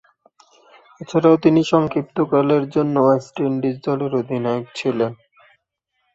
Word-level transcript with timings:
এছাড়াও 1.01 1.35
তিনি 1.43 1.61
সংক্ষিপ্তকালের 1.71 2.63
জন্য 2.75 2.95
ওয়েস্ট 3.01 3.35
ইন্ডিজ 3.47 3.75
দলের 3.85 4.11
অধিনায়ক 4.21 4.65
ছিলেন। 4.75 5.11